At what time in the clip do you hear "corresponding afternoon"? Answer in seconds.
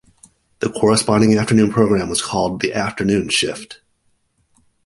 0.71-1.71